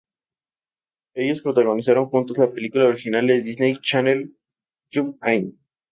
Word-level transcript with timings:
Ellos 1.13 1.43
protagonizaron 1.43 2.07
juntos 2.07 2.35
la 2.39 2.51
película 2.51 2.85
original 2.87 3.27
de 3.27 3.41
Disney 3.43 3.77
channel 3.83 4.35
Jump 4.91 5.17
In! 5.27 5.59